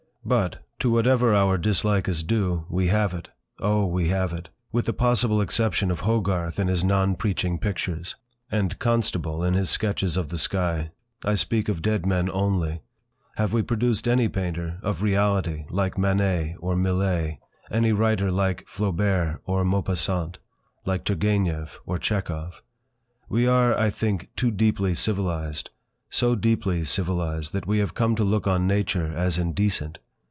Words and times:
But, 0.23 0.59
to 0.77 0.91
whatever 0.91 1.33
our 1.33 1.57
dislike 1.57 2.07
is 2.07 2.21
due, 2.21 2.67
we 2.69 2.87
have 2.87 3.15
it—Oh! 3.15 3.87
we 3.87 4.09
have 4.09 4.31
it! 4.33 4.49
With 4.71 4.85
the 4.85 4.93
possible 4.93 5.41
exception 5.41 5.89
of 5.89 6.01
Hogarth 6.01 6.59
in 6.59 6.67
his 6.67 6.83
non 6.83 7.15
preaching 7.15 7.57
pictures, 7.57 8.15
and 8.51 8.77
Constable 8.77 9.43
in 9.43 9.55
his 9.55 9.71
sketches 9.71 10.17
of 10.17 10.29
the 10.29 10.37
sky,—I 10.37 11.33
speak 11.33 11.69
of 11.69 11.81
dead 11.81 12.05
men 12.05 12.29
only, 12.31 12.83
—have 13.37 13.51
we 13.51 13.63
produced 13.63 14.07
any 14.07 14.29
painter 14.29 14.79
of 14.83 15.01
reality 15.01 15.65
like 15.71 15.97
Manet 15.97 16.55
or 16.59 16.75
Millet, 16.75 17.39
any 17.71 17.91
writer 17.91 18.29
like 18.31 18.67
Flaubert 18.67 19.41
or 19.45 19.65
Maupassant, 19.65 20.37
like 20.85 21.03
Turgenev, 21.03 21.79
or 21.87 21.97
Tchekov. 21.97 22.61
We 23.27 23.47
are, 23.47 23.75
I 23.75 23.89
think, 23.89 24.29
too 24.35 24.51
deeply 24.51 24.93
civilised, 24.93 25.71
so 26.11 26.35
deeply 26.35 26.83
civilised 26.85 27.53
that 27.53 27.65
we 27.65 27.79
have 27.79 27.95
come 27.95 28.15
to 28.17 28.23
look 28.23 28.45
on 28.45 28.67
Nature 28.67 29.11
as 29.15 29.39
indecent. 29.39 29.97